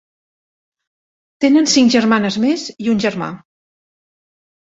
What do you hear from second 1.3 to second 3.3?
Tenen cinc germanes més i un germà.